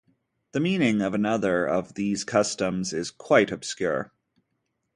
[0.53, 4.11] The meaning of another of these customs is quite obscure.